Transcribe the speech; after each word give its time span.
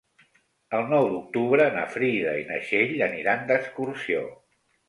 El 0.77 0.87
nou 0.93 1.09
d'octubre 1.11 1.67
na 1.77 1.85
Frida 1.97 2.33
i 2.39 2.47
na 2.49 2.59
Txell 2.65 3.07
aniran 3.11 3.47
d'excursió. 3.53 4.27